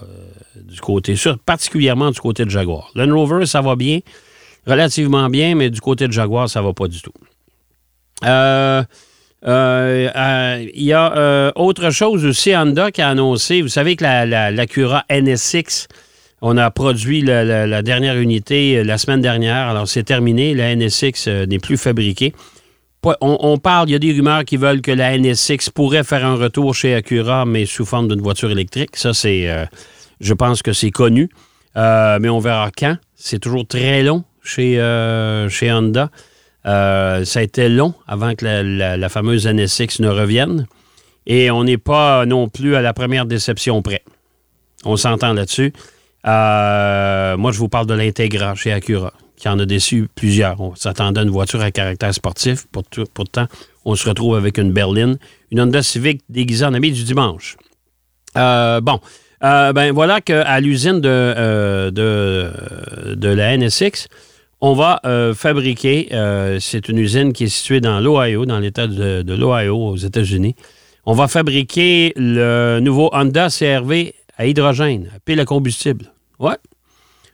Du 0.54 0.80
côté, 0.80 1.14
particulièrement 1.44 2.10
du 2.10 2.20
côté 2.20 2.44
de 2.44 2.50
Jaguar. 2.50 2.90
Land 2.94 3.14
Rover, 3.14 3.46
ça 3.46 3.60
va 3.60 3.76
bien, 3.76 4.00
relativement 4.66 5.28
bien, 5.28 5.54
mais 5.54 5.70
du 5.70 5.80
côté 5.80 6.06
de 6.06 6.12
Jaguar, 6.12 6.48
ça 6.48 6.62
va 6.62 6.72
pas 6.72 6.88
du 6.88 7.00
tout. 7.02 7.12
Euh, 8.24 8.82
euh, 9.44 10.08
euh, 10.16 10.66
il 10.74 10.82
y 10.82 10.92
a 10.92 11.16
euh, 11.16 11.52
autre 11.56 11.90
chose 11.90 12.24
aussi, 12.24 12.56
Honda 12.56 12.90
qui 12.90 13.02
a 13.02 13.08
annoncé, 13.08 13.62
vous 13.62 13.68
savez 13.68 13.96
que 13.96 14.02
la, 14.02 14.24
la, 14.26 14.66
NSX, 15.10 15.88
on 16.40 16.56
a 16.56 16.70
produit 16.70 17.20
la, 17.22 17.82
dernière 17.82 18.18
unité 18.18 18.82
la 18.82 18.98
semaine 18.98 19.20
dernière, 19.20 19.68
alors 19.68 19.88
c'est 19.88 20.04
terminé, 20.04 20.54
la 20.54 20.74
NSX 20.74 21.28
n'est 21.48 21.58
plus 21.58 21.76
fabriquée. 21.76 22.32
On, 23.20 23.56
parle, 23.58 23.88
il 23.88 23.92
y 23.92 23.94
a 23.94 24.00
des 24.00 24.12
rumeurs 24.12 24.44
qui 24.44 24.56
veulent 24.56 24.80
que 24.80 24.90
la 24.90 25.16
NSX 25.16 25.70
pourrait 25.72 26.02
faire 26.02 26.26
un 26.26 26.34
retour 26.34 26.74
chez 26.74 26.92
Acura, 26.92 27.44
mais 27.46 27.64
sous 27.64 27.84
forme 27.84 28.08
d'une 28.08 28.20
voiture 28.20 28.50
électrique. 28.50 28.96
Ça, 28.96 29.14
c'est, 29.14 29.48
je 30.18 30.34
pense 30.34 30.60
que 30.60 30.72
c'est 30.72 30.90
connu, 30.90 31.28
mais 31.76 32.28
on 32.28 32.40
verra 32.40 32.72
quand. 32.76 32.96
C'est 33.14 33.38
toujours 33.38 33.64
très 33.64 34.02
long 34.02 34.24
chez, 34.42 34.74
chez 35.50 35.72
Honda. 35.72 36.10
Euh, 36.66 37.24
ça 37.24 37.40
a 37.40 37.42
été 37.42 37.68
long 37.68 37.94
avant 38.06 38.34
que 38.34 38.44
la, 38.44 39.08
fameuse 39.08 39.46
NSX 39.46 40.00
ne 40.00 40.08
revienne. 40.08 40.66
Et 41.26 41.50
on 41.50 41.64
n'est 41.64 41.78
pas 41.78 42.26
non 42.26 42.48
plus 42.48 42.76
à 42.76 42.82
la 42.82 42.92
première 42.92 43.26
déception 43.26 43.82
près. 43.82 44.02
On 44.84 44.96
s'entend 44.96 45.32
là-dessus. 45.32 45.72
Euh, 46.26 47.36
moi, 47.36 47.52
je 47.52 47.58
vous 47.58 47.68
parle 47.68 47.86
de 47.86 47.94
l'Integra 47.94 48.54
chez 48.54 48.72
Acura, 48.72 49.12
qui 49.36 49.48
en 49.48 49.58
a 49.58 49.66
déçu 49.66 50.08
plusieurs. 50.14 50.60
On 50.60 50.74
s'attendait 50.74 51.20
à 51.20 51.22
une 51.22 51.30
voiture 51.30 51.60
à 51.60 51.70
caractère 51.70 52.12
sportif. 52.14 52.66
Pourtant, 53.14 53.46
on 53.84 53.94
se 53.94 54.08
retrouve 54.08 54.36
avec 54.36 54.58
une 54.58 54.72
berline, 54.72 55.18
une 55.50 55.60
Honda 55.60 55.82
Civic 55.82 56.22
déguisée 56.28 56.64
en 56.64 56.74
ami 56.74 56.92
du 56.92 57.04
dimanche. 57.04 57.56
Euh, 58.36 58.80
bon, 58.80 59.00
ben 59.40 59.92
voilà 59.92 60.20
qu'à 60.20 60.60
l'usine 60.60 61.00
de, 61.00 62.52
la 63.22 63.56
NSX, 63.56 64.08
on 64.60 64.74
va 64.74 65.00
euh, 65.04 65.34
fabriquer, 65.34 66.08
euh, 66.12 66.58
c'est 66.60 66.88
une 66.88 66.98
usine 66.98 67.32
qui 67.32 67.44
est 67.44 67.48
située 67.48 67.80
dans 67.80 68.00
l'Ohio, 68.00 68.46
dans 68.46 68.58
l'État 68.58 68.86
de, 68.86 69.34
l'Ohio 69.34 69.76
aux 69.76 69.96
États-Unis. 69.96 70.56
On 71.04 71.12
va 71.12 71.28
fabriquer 71.28 72.12
le 72.16 72.80
nouveau 72.80 73.10
Honda 73.12 73.48
CRV 73.48 74.14
à 74.36 74.46
hydrogène, 74.46 75.10
à 75.14 75.20
pile 75.20 75.40
à 75.40 75.44
combustible. 75.44 76.06
Ouais. 76.38 76.56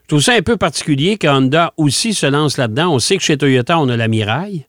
Tout 0.07 0.19
ça 0.19 0.33
un 0.33 0.41
peu 0.41 0.57
particulier 0.57 1.17
que 1.17 1.27
Honda 1.27 1.73
aussi 1.77 2.13
se 2.13 2.25
lance 2.25 2.57
là-dedans. 2.57 2.93
On 2.93 2.99
sait 2.99 3.17
que 3.17 3.23
chez 3.23 3.37
Toyota, 3.37 3.79
on 3.79 3.87
a 3.89 3.97
la 3.97 4.07
Mirai. 4.07 4.67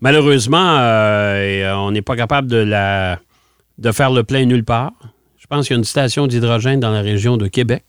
Malheureusement, 0.00 0.78
euh, 0.78 1.72
on 1.74 1.90
n'est 1.92 2.02
pas 2.02 2.16
capable 2.16 2.48
de 2.48 3.92
faire 3.92 4.10
le 4.10 4.24
plein 4.24 4.46
nulle 4.46 4.64
part. 4.64 4.92
Je 5.38 5.46
pense 5.46 5.66
qu'il 5.66 5.74
y 5.74 5.76
a 5.76 5.78
une 5.78 5.84
station 5.84 6.26
d'hydrogène 6.26 6.80
dans 6.80 6.90
la 6.90 7.02
région 7.02 7.36
de 7.36 7.46
Québec. 7.46 7.84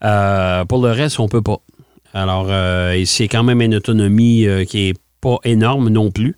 pour 0.00 0.82
le 0.82 0.90
reste, 0.90 1.20
on 1.20 1.24
ne 1.24 1.28
peut 1.28 1.42
pas. 1.42 1.60
Alors, 2.12 2.46
euh, 2.48 3.00
c'est 3.04 3.28
quand 3.28 3.42
même 3.42 3.60
une 3.62 3.76
autonomie 3.76 4.46
euh, 4.46 4.64
qui 4.64 4.88
n'est 4.88 4.94
pas 5.20 5.38
énorme 5.44 5.88
non 5.88 6.10
plus. 6.10 6.36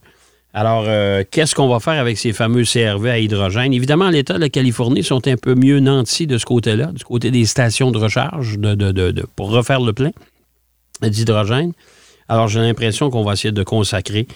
Alors, 0.55 0.85
euh, 0.87 1.25
qu'est-ce 1.31 1.55
qu'on 1.55 1.69
va 1.69 1.81
faire 1.81 1.99
avec 1.99 2.19
ces 2.19 2.35
fameux 2.35 2.64
CRV 2.64 3.11
à 3.11 3.19
hydrogène? 3.19 3.73
Évidemment, 3.73 4.11
l'État 4.11 4.35
de 4.35 4.41
la 4.41 4.50
Californie 4.50 5.02
sont 5.02 5.26
un 5.26 5.37
peu 5.37 5.55
mieux 5.55 5.81
nantis 5.81 6.26
de 6.26 6.37
ce 6.37 6.45
côté-là, 6.45 6.93
du 6.93 7.05
côté 7.05 7.31
des 7.31 7.47
stations 7.47 7.91
de 7.91 7.97
recharge 7.97 8.59
de, 8.59 9.25
pour 9.35 9.50
refaire 9.50 9.81
le 9.81 9.95
plein 9.95 10.11
d'hydrogène. 11.00 11.73
Alors, 12.29 12.49
j'ai 12.49 12.61
l'impression 12.61 13.09
qu'on 13.09 13.25
va 13.25 13.33
essayer 13.33 13.52
de 13.52 13.62
consacrer 13.62 14.26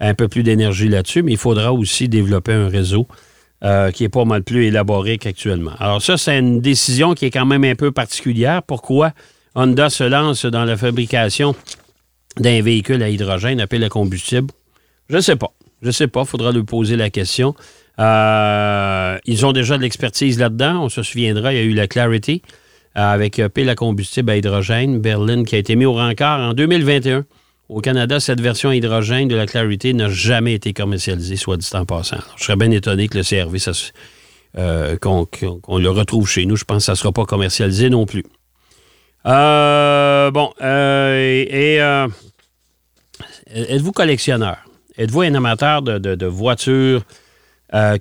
un 0.00 0.14
peu 0.14 0.26
plus 0.26 0.42
d'énergie 0.42 0.88
là-dessus, 0.88 1.22
mais 1.22 1.32
il 1.32 1.38
faudra 1.38 1.72
aussi 1.72 2.08
développer 2.08 2.52
un 2.52 2.68
réseau 2.68 3.06
qui 3.92 4.04
est 4.04 4.08
pas 4.08 4.24
mal 4.24 4.42
plus 4.42 4.64
élaboré 4.64 5.18
qu'actuellement. 5.18 5.72
Alors, 5.78 6.02
ça, 6.02 6.16
c'est 6.16 6.38
une 6.38 6.60
décision 6.60 7.14
qui 7.14 7.26
est 7.26 7.30
quand 7.30 7.46
même 7.46 7.64
un 7.64 7.74
peu 7.74 7.92
particulière. 7.92 8.62
Pourquoi? 8.62 9.12
Honda 9.54 9.90
se 9.90 10.04
lance 10.04 10.46
dans 10.46 10.64
la 10.64 10.76
fabrication 10.76 11.54
d'un 12.38 12.62
véhicule 12.62 13.02
à 13.02 13.08
hydrogène 13.08 13.60
appelé 13.60 13.86
à 13.86 13.88
combustible? 13.88 14.52
Je 15.08 15.16
ne 15.16 15.20
sais 15.20 15.36
pas. 15.36 15.52
Je 15.82 15.88
ne 15.88 15.92
sais 15.92 16.06
pas. 16.06 16.22
Il 16.22 16.26
faudra 16.26 16.52
lui 16.52 16.62
poser 16.62 16.96
la 16.96 17.10
question. 17.10 17.54
Euh, 17.98 19.18
ils 19.24 19.44
ont 19.44 19.52
déjà 19.52 19.76
de 19.76 19.82
l'expertise 19.82 20.38
là-dedans. 20.38 20.84
On 20.84 20.88
se 20.88 21.02
souviendra, 21.02 21.52
il 21.52 21.56
y 21.56 21.60
a 21.60 21.64
eu 21.64 21.74
la 21.74 21.88
Clarity 21.88 22.42
euh, 22.96 23.00
avec 23.00 23.42
pile 23.54 23.68
à 23.68 23.74
combustible 23.74 24.30
à 24.30 24.36
hydrogène, 24.36 25.00
Berlin, 25.00 25.44
qui 25.44 25.56
a 25.56 25.58
été 25.58 25.74
mis 25.76 25.84
au 25.84 25.94
rencard 25.94 26.40
en 26.40 26.54
2021. 26.54 27.24
Au 27.68 27.80
Canada, 27.80 28.18
cette 28.18 28.40
version 28.40 28.72
hydrogène 28.72 29.28
de 29.28 29.36
la 29.36 29.46
Clarity 29.46 29.94
n'a 29.94 30.08
jamais 30.08 30.54
été 30.54 30.72
commercialisée, 30.72 31.36
soit 31.36 31.56
dit 31.56 31.68
en 31.72 31.84
passant. 31.84 32.18
je 32.36 32.44
serais 32.44 32.56
bien 32.56 32.70
étonné 32.72 33.06
que 33.06 33.18
le 33.18 33.22
CRV, 33.22 33.58
euh, 34.58 34.96
qu'on 34.96 35.78
le 35.78 35.88
retrouve 35.88 36.28
chez 36.28 36.46
nous. 36.46 36.56
Je 36.56 36.64
pense 36.64 36.78
que 36.78 36.84
ça 36.84 36.92
ne 36.92 36.96
sera 36.96 37.12
pas 37.12 37.24
commercialisé 37.24 37.88
non 37.88 38.06
plus. 38.06 38.24
Euh, 39.26 40.30
bon, 40.30 40.50
euh, 40.62 41.44
et 41.46 41.80
euh, 41.80 42.08
êtes-vous 43.54 43.92
collectionneur? 43.92 44.58
Êtes-vous 44.96 45.22
un 45.22 45.34
amateur 45.34 45.82
de, 45.82 46.26
voitures 46.26 47.02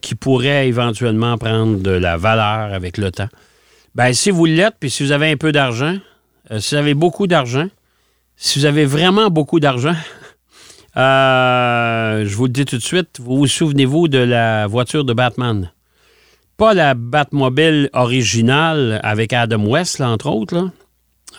qui 0.02 0.16
pourraient 0.16 0.68
éventuellement 0.68 1.38
prendre 1.38 1.80
de 1.80 1.92
la 1.92 2.18
valeur 2.18 2.74
avec 2.74 2.98
le 2.98 3.12
temps? 3.12 3.30
Bien, 3.96 4.14
si 4.14 4.32
vous 4.32 4.46
l'êtes, 4.46 4.76
puis 4.80 4.90
si 4.90 5.04
vous 5.04 5.12
avez 5.12 5.32
un 5.32 5.38
peu 5.38 5.52
d'argent, 5.52 5.98
si 6.58 6.76
vous 6.76 6.80
avez 6.80 6.94
beaucoup 6.94 7.28
d'argent, 7.28 7.68
si 8.36 8.60
vous 8.60 8.66
avez 8.66 8.86
vraiment 8.86 9.30
beaucoup 9.30 9.60
d'argent, 9.60 9.96
je 10.96 12.36
vous 12.36 12.46
le 12.46 12.52
dis 12.52 12.66
tout 12.66 12.78
de 12.78 12.84
suite, 12.84 13.20
vous 13.20 13.38
vous 13.38 13.48
souvenez-vous 13.48 14.08
de 14.08 14.20
la 14.20 14.68
voiture 14.68 15.04
de 15.06 15.14
Batman? 15.14 15.72
Pas 16.58 16.74
la 16.74 16.94
Batmobile 16.94 17.90
originale 17.94 19.00
avec 19.04 19.32
Adam 19.32 19.66
West, 19.66 20.02
entre 20.02 20.28
autres, 20.28 20.56
là. 20.56 20.72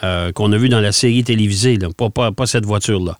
Euh, 0.02 0.32
qu'on 0.32 0.50
a 0.52 0.56
vu 0.56 0.70
dans 0.70 0.80
la 0.80 0.92
série 0.92 1.22
télévisée, 1.24 1.78
pas, 2.14 2.46
cette 2.46 2.64
voiture-là. 2.64 3.18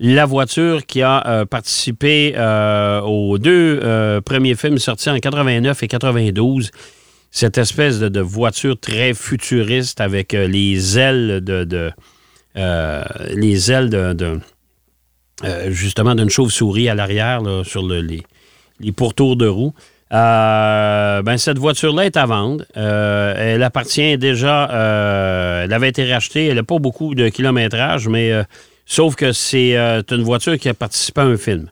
La 0.00 0.26
voiture 0.26 0.84
qui 0.84 1.00
a 1.02 1.24
euh, 1.26 1.44
participé 1.44 2.34
euh, 2.36 3.00
aux 3.02 3.38
deux 3.38 3.80
premiers 4.24 4.56
films 4.56 4.78
sortis 4.78 5.08
en 5.08 5.18
89 5.18 5.82
et 5.82 5.88
92 5.88 6.70
cette 7.30 7.58
espèce 7.58 8.00
de, 8.00 8.20
voiture 8.20 8.78
très 8.78 9.12
futuriste 9.14 10.00
avec 10.00 10.32
les 10.32 10.98
ailes 10.98 11.42
de, 11.44 11.92
les 13.34 13.70
ailes 13.70 13.90
de, 13.90 14.40
justement 15.68 16.14
d'une 16.14 16.30
chauve-souris 16.30 16.88
à 16.88 16.94
l'arrière 16.94 17.42
sur 17.64 17.86
les, 17.86 18.22
les, 18.80 18.92
pourtours 18.92 19.36
de 19.36 19.46
roues. 19.46 19.74
Euh, 20.12 21.22
ben, 21.22 21.36
cette 21.36 21.58
voiture-là 21.58 22.06
est 22.06 22.16
à 22.16 22.26
vendre. 22.26 22.64
Euh, 22.76 23.34
elle 23.36 23.62
appartient 23.62 24.16
déjà. 24.18 24.70
Euh, 24.70 25.64
elle 25.64 25.72
avait 25.72 25.88
été 25.88 26.12
rachetée. 26.12 26.46
Elle 26.46 26.56
n'a 26.56 26.62
pas 26.62 26.78
beaucoup 26.78 27.14
de 27.14 27.28
kilométrage, 27.28 28.08
mais 28.08 28.32
sauf 28.84 29.16
que 29.16 29.32
c'est 29.32 29.74
une 29.76 30.22
voiture 30.22 30.58
qui 30.58 30.68
a 30.68 30.74
participé 30.74 31.20
à 31.20 31.24
un 31.24 31.36
film. 31.36 31.70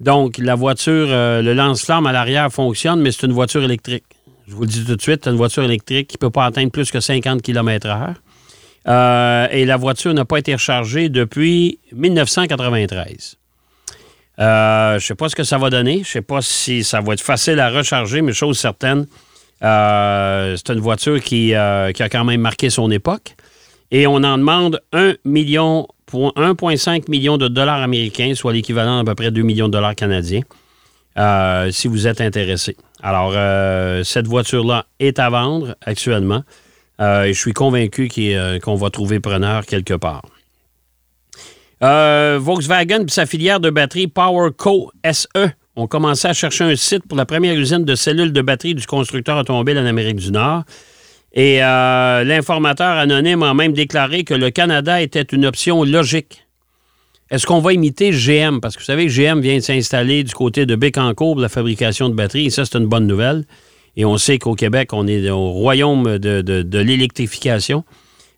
Donc, 0.00 0.38
la 0.38 0.54
voiture, 0.54 1.06
le 1.08 1.52
lance-flamme 1.52 2.06
à 2.06 2.12
l'arrière 2.12 2.50
fonctionne, 2.50 3.00
mais 3.00 3.12
c'est 3.12 3.26
une 3.26 3.32
voiture 3.32 3.62
électrique. 3.62 4.04
Je 4.46 4.54
vous 4.54 4.62
le 4.62 4.68
dis 4.68 4.84
tout 4.84 4.94
de 4.94 5.02
suite, 5.02 5.22
c'est 5.24 5.30
une 5.30 5.36
voiture 5.36 5.64
électrique 5.64 6.08
qui 6.08 6.16
ne 6.16 6.20
peut 6.20 6.30
pas 6.30 6.44
atteindre 6.44 6.70
plus 6.70 6.90
que 6.90 7.00
50 7.00 7.42
km/h. 7.42 8.14
et 9.50 9.64
la 9.64 9.76
voiture 9.76 10.14
n'a 10.14 10.24
pas 10.24 10.38
été 10.38 10.54
rechargée 10.54 11.08
depuis 11.08 11.78
1993. 11.92 13.36
Euh, 14.38 14.90
je 14.92 14.94
ne 14.96 15.00
sais 15.00 15.14
pas 15.14 15.28
ce 15.28 15.36
que 15.36 15.44
ça 15.44 15.58
va 15.58 15.70
donner. 15.70 15.94
Je 15.94 16.00
ne 16.00 16.04
sais 16.04 16.22
pas 16.22 16.42
si 16.42 16.84
ça 16.84 17.00
va 17.00 17.14
être 17.14 17.20
facile 17.20 17.60
à 17.60 17.70
recharger, 17.70 18.22
mais 18.22 18.32
chose 18.32 18.58
certaine, 18.58 19.06
euh, 19.62 20.56
c'est 20.56 20.72
une 20.72 20.80
voiture 20.80 21.20
qui, 21.20 21.54
euh, 21.54 21.92
qui, 21.92 22.02
a 22.02 22.08
quand 22.08 22.24
même 22.24 22.40
marqué 22.40 22.70
son 22.70 22.90
époque. 22.90 23.34
Et 23.90 24.06
on 24.06 24.16
en 24.16 24.36
demande 24.36 24.80
1 24.92 25.14
million, 25.24 25.86
1,5 26.12 27.08
million 27.08 27.38
de 27.38 27.48
dollars 27.48 27.80
américains, 27.82 28.34
soit 28.34 28.52
l'équivalent 28.52 29.02
d'à 29.02 29.12
peu 29.12 29.14
près 29.14 29.30
2 29.30 29.42
millions 29.42 29.68
de 29.68 29.72
dollars 29.72 29.94
canadiens, 29.94 30.42
si 31.70 31.88
vous 31.88 32.06
êtes 32.06 32.20
intéressé. 32.20 32.76
Alors, 33.02 33.32
cette 34.04 34.26
voiture-là 34.26 34.86
est 34.98 35.20
à 35.20 35.30
vendre 35.30 35.76
actuellement. 35.82 36.42
et 36.98 37.32
je 37.32 37.38
suis 37.38 37.52
convaincu 37.52 38.08
qu'on 38.60 38.74
va 38.74 38.90
trouver 38.90 39.20
preneur 39.20 39.64
quelque 39.66 39.94
part. 39.94 40.22
Euh, 41.82 42.38
Volkswagen 42.40 43.04
et 43.06 43.10
sa 43.10 43.26
filière 43.26 43.60
de 43.60 43.70
batterie 43.70 44.06
PowerCo 44.06 44.92
SE 45.12 45.50
ont 45.76 45.86
commencé 45.86 46.26
à 46.26 46.32
chercher 46.32 46.64
un 46.64 46.76
site 46.76 47.06
pour 47.06 47.18
la 47.18 47.26
première 47.26 47.54
usine 47.54 47.84
de 47.84 47.94
cellules 47.94 48.32
de 48.32 48.40
batterie 48.40 48.74
du 48.74 48.86
constructeur 48.86 49.36
automobile 49.36 49.78
en 49.78 49.84
Amérique 49.84 50.16
du 50.16 50.32
Nord. 50.32 50.64
Et 51.34 51.62
euh, 51.62 52.24
l'informateur 52.24 52.96
anonyme 52.96 53.42
a 53.42 53.52
même 53.52 53.74
déclaré 53.74 54.24
que 54.24 54.32
le 54.32 54.50
Canada 54.50 55.02
était 55.02 55.20
une 55.20 55.44
option 55.44 55.84
logique. 55.84 56.46
est-ce 57.30 57.44
qu'on 57.44 57.60
va 57.60 57.74
imiter 57.74 58.10
GM? 58.10 58.60
Parce 58.60 58.74
que 58.74 58.80
vous 58.80 58.86
savez 58.86 59.08
GM 59.08 59.40
vient 59.40 59.56
de 59.56 59.60
s'installer 59.60 60.24
du 60.24 60.32
côté 60.32 60.64
de 60.64 60.76
Bécancour 60.76 61.34
pour 61.34 61.42
la 61.42 61.50
fabrication 61.50 62.08
de 62.08 62.14
batteries, 62.14 62.46
et 62.46 62.50
ça, 62.50 62.64
c'est 62.64 62.78
une 62.78 62.86
bonne 62.86 63.06
nouvelle. 63.06 63.44
Et 63.96 64.06
on 64.06 64.16
sait 64.16 64.38
qu'au 64.38 64.54
Québec, 64.54 64.94
on 64.94 65.06
est 65.06 65.28
au 65.28 65.50
royaume 65.50 66.18
de, 66.18 66.78
l'électrification. 66.78 67.84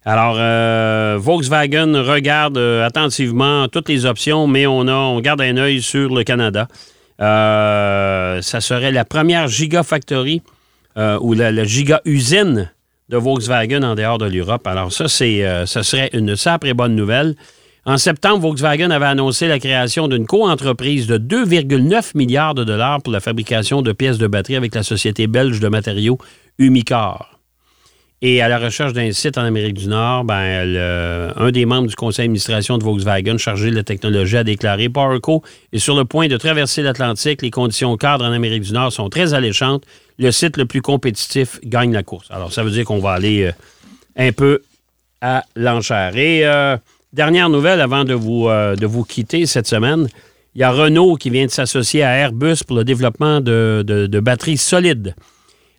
Alors, 0.09 0.37
euh, 0.39 1.19
Volkswagen 1.21 1.93
regarde 2.03 2.57
euh, 2.57 2.87
attentivement 2.87 3.69
toutes 3.69 3.91
les 3.91 4.07
options, 4.07 4.47
mais 4.47 4.67
on, 4.67 4.89
a, 4.89 4.95
on 4.95 5.21
garde 5.21 5.43
un 5.43 5.59
œil 5.59 5.83
sur 5.83 6.15
le 6.15 6.25
Canada. 6.25 6.67
Euh, 7.21 8.41
ça 8.41 8.63
serait 8.63 8.91
la 8.91 9.05
première 9.05 9.49
gigafactory 9.49 10.41
ou 11.21 11.35
la, 11.35 11.53
la 11.53 11.65
giga-usine 11.65 12.73
de 13.11 13.17
Volkswagen 13.19 13.83
en 13.83 13.95
dehors 13.95 14.17
de 14.17 14.25
l'Europe. 14.25 14.67
Alors, 14.67 14.93
ça, 14.93 15.09
c'est, 15.09 15.45
ça 15.67 15.83
serait 15.83 16.09
une 16.15 16.35
sacrée 16.37 16.71
et 16.71 16.75
bonne 16.75 16.97
nouvelle. 16.97 17.37
En 17.85 17.99
septembre, 17.99 18.41
Volkswagen 18.41 18.91
avait 18.91 19.07
annoncé 19.07 19.47
la 19.47 19.61
création 19.61 20.09
d'une 20.09 20.27
co-entreprise 20.27 21.07
de 21.07 21.19
2,9 21.19 22.17
milliards 22.17 22.55
de 22.55 22.65
dollars 22.65 23.03
pour 23.03 23.13
la 23.13 23.21
fabrication 23.21 23.83
de 23.83 23.93
pièces 23.93 24.19
de 24.19 24.27
batterie 24.27 24.57
avec 24.57 24.75
la 24.75 24.83
société 24.83 25.27
belge 25.27 25.61
de 25.61 25.69
matériaux 25.69 26.19
Umicore. 26.59 27.38
Et 28.21 28.43
à 28.43 28.49
la 28.49 28.59
recherche 28.59 28.93
d'un 28.93 29.13
site 29.13 29.39
en 29.39 29.43
Amérique 29.43 29.75
du 29.75 29.87
Nord, 29.87 30.25
ben, 30.25 31.33
un 31.37 31.51
des 31.53 31.67
membres 31.67 31.87
du 31.87 31.95
conseil 31.95 32.25
d'administration 32.25 32.77
de 32.77 32.83
Volkswagen 32.83 33.39
chargé 33.39 33.71
de 33.71 33.77
la 33.77 33.85
technologie 33.85 34.37
a 34.37 34.45
déclaré 34.45 34.89
PowerCo 34.89 35.45
est 35.73 35.79
sur 35.79 35.97
le 35.97 36.05
point 36.05 36.27
de 36.27 36.37
traverser 36.37 36.83
l'Atlantique. 36.83 37.43
Les 37.43 37.53
conditions 37.53 37.97
cadres 37.97 38.25
en 38.25 38.33
Amérique 38.33 38.63
du 38.63 38.73
Nord 38.73 38.93
sont 38.93 39.09
très 39.09 39.35
alléchantes. 39.35 39.85
Le 40.19 40.33
site 40.33 40.57
le 40.57 40.67
plus 40.67 40.83
compétitif 40.83 41.61
gagne 41.63 41.93
la 41.93 42.03
course. 42.03 42.27
Alors, 42.31 42.53
ça 42.53 42.65
veut 42.65 42.73
dire 42.73 42.85
qu'on 42.85 42.99
va 42.99 43.13
aller 43.13 43.45
euh, 43.45 43.53
un 44.17 44.33
peu 44.33 44.63
à 45.21 45.45
l'enchère. 45.55 46.17
Et 46.17 46.45
euh, 46.45 46.77
Dernière 47.13 47.49
nouvelle 47.49 47.81
avant 47.81 48.05
de 48.05 48.13
vous, 48.13 48.49
euh, 48.49 48.77
de 48.77 48.87
vous 48.87 49.03
quitter 49.03 49.47
cette 49.47 49.67
semaine. 49.67 50.09
Il 50.55 50.61
y 50.61 50.65
a 50.65 50.71
Renault 50.71 51.17
qui 51.17 51.31
vient 51.31 51.47
de 51.47 51.51
s'associer 51.51 52.03
à 52.03 52.15
Airbus 52.17 52.65
pour 52.67 52.77
le 52.77 52.85
développement 52.85 53.41
de, 53.41 54.21
batteries 54.23 54.59
solides. 54.59 55.15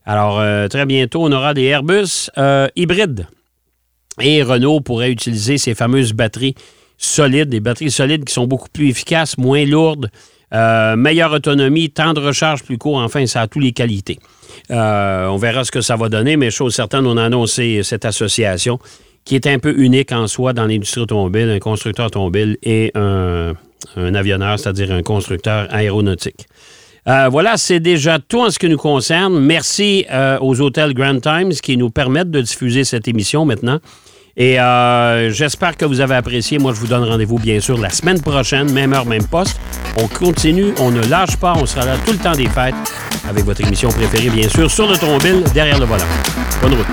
Alors, 0.09 0.39
euh, 0.39 0.67
très 0.67 0.87
bientôt, 0.87 1.23
on 1.23 1.31
aura 1.31 1.53
des 1.53 1.65
Airbus 1.65 2.31
euh, 2.39 2.67
hybrides. 2.75 3.27
Et 4.19 4.41
Renault 4.41 4.81
pourrait 4.81 5.11
utiliser 5.11 5.59
ces 5.59 5.75
fameuses 5.75 6.13
batteries 6.13 6.55
solides, 6.97 7.49
des 7.49 7.59
batteries 7.59 7.91
solides 7.91 8.25
qui 8.25 8.33
sont 8.33 8.47
beaucoup 8.47 8.69
plus 8.73 8.89
efficaces, 8.89 9.37
moins 9.37 9.63
lourdes, 9.65 10.09
meilleure 10.51 11.31
autonomie, 11.31 11.91
temps 11.91 12.13
de 12.13 12.21
recharge 12.21 12.63
plus 12.63 12.79
court. 12.79 12.97
Enfin, 12.97 13.27
ça 13.27 13.41
a 13.41 13.47
toutes 13.47 13.61
les 13.61 13.71
qualités. 13.71 14.17
on 14.71 15.37
verra 15.37 15.63
ce 15.63 15.69
que 15.69 15.81
ça 15.81 15.95
va 15.95 16.09
donner, 16.09 16.37
mais 16.37 16.49
chose 16.49 16.73
certaine, 16.73 17.05
on 17.05 17.15
a 17.15 17.25
annoncé 17.25 17.83
cette 17.83 18.03
association 18.03 18.79
qui 19.25 19.35
est 19.35 19.45
un 19.45 19.59
peu 19.59 19.77
unique 19.77 20.11
en 20.11 20.25
soi 20.25 20.53
dans 20.53 20.65
l'industrie 20.65 21.01
automobile, 21.01 21.51
un 21.51 21.59
constructeur 21.59 22.07
automobile 22.07 22.57
et 22.63 22.91
un, 22.95 23.53
avionneur, 23.95 24.57
c'est-à-dire 24.57 24.91
un 24.91 25.03
constructeur 25.03 25.67
aéronautique. 25.69 26.47
Euh, 27.08 27.29
voilà, 27.29 27.58
c'est 27.58 27.79
déjà 27.79 28.20
tout 28.20 28.41
en 28.41 28.50
ce 28.50 28.60
qui 28.60 28.68
nous 28.68 28.77
concerne. 28.77 29.39
Merci 29.39 30.06
euh, 30.12 30.38
aux 30.41 30.60
hôtels 30.62 30.94
Grand 30.94 31.20
Times 31.20 31.51
qui 31.51 31.77
nous 31.77 31.89
permettent 31.89 32.32
de 32.32 32.41
diffuser 32.41 32.84
cette 32.84 33.08
émission 33.08 33.46
maintenant. 33.46 33.79
Et 34.38 34.60
euh, 34.60 35.32
j'espère 35.32 35.75
que 35.75 35.86
vous 35.86 36.00
avez 36.00 36.15
apprécié. 36.15 36.60
Moi, 36.60 36.74
je 36.74 36.79
vous 36.79 36.88
donne 36.88 37.03
rendez-vous, 37.03 37.39
bien 37.39 37.60
sûr, 37.60 37.77
la 37.77 37.89
semaine 37.89 38.22
prochaine, 38.22 38.72
même 38.72 38.94
heure, 38.94 39.06
même 39.06 39.25
poste. 39.25 39.60
On 39.98 40.08
continue, 40.08 40.74
on 40.79 40.91
ne 40.91 41.01
lâche 41.08 41.36
pas, 41.38 41.56
on 41.58 41.65
sera 41.65 41.86
là 41.86 41.96
tout 42.06 42.13
le 42.13 42.20
temps 42.20 42.32
des 42.32 42.48
fêtes 42.48 42.75
avec 43.27 43.44
votre 43.44 43.62
émission 43.62 43.89
préférée, 43.89 44.29
bien 44.29 44.48
sûr, 44.48 44.72
sur 44.72 44.88
l'automobile, 44.88 45.44
derrière 45.53 45.79
le 45.79 45.86
volant. 45.86 46.06
Bonne 46.62 46.75
route. 46.75 46.88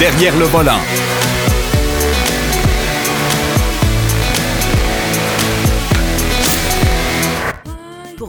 Derrière 0.00 0.36
le 0.38 0.46
volant. 0.46 0.80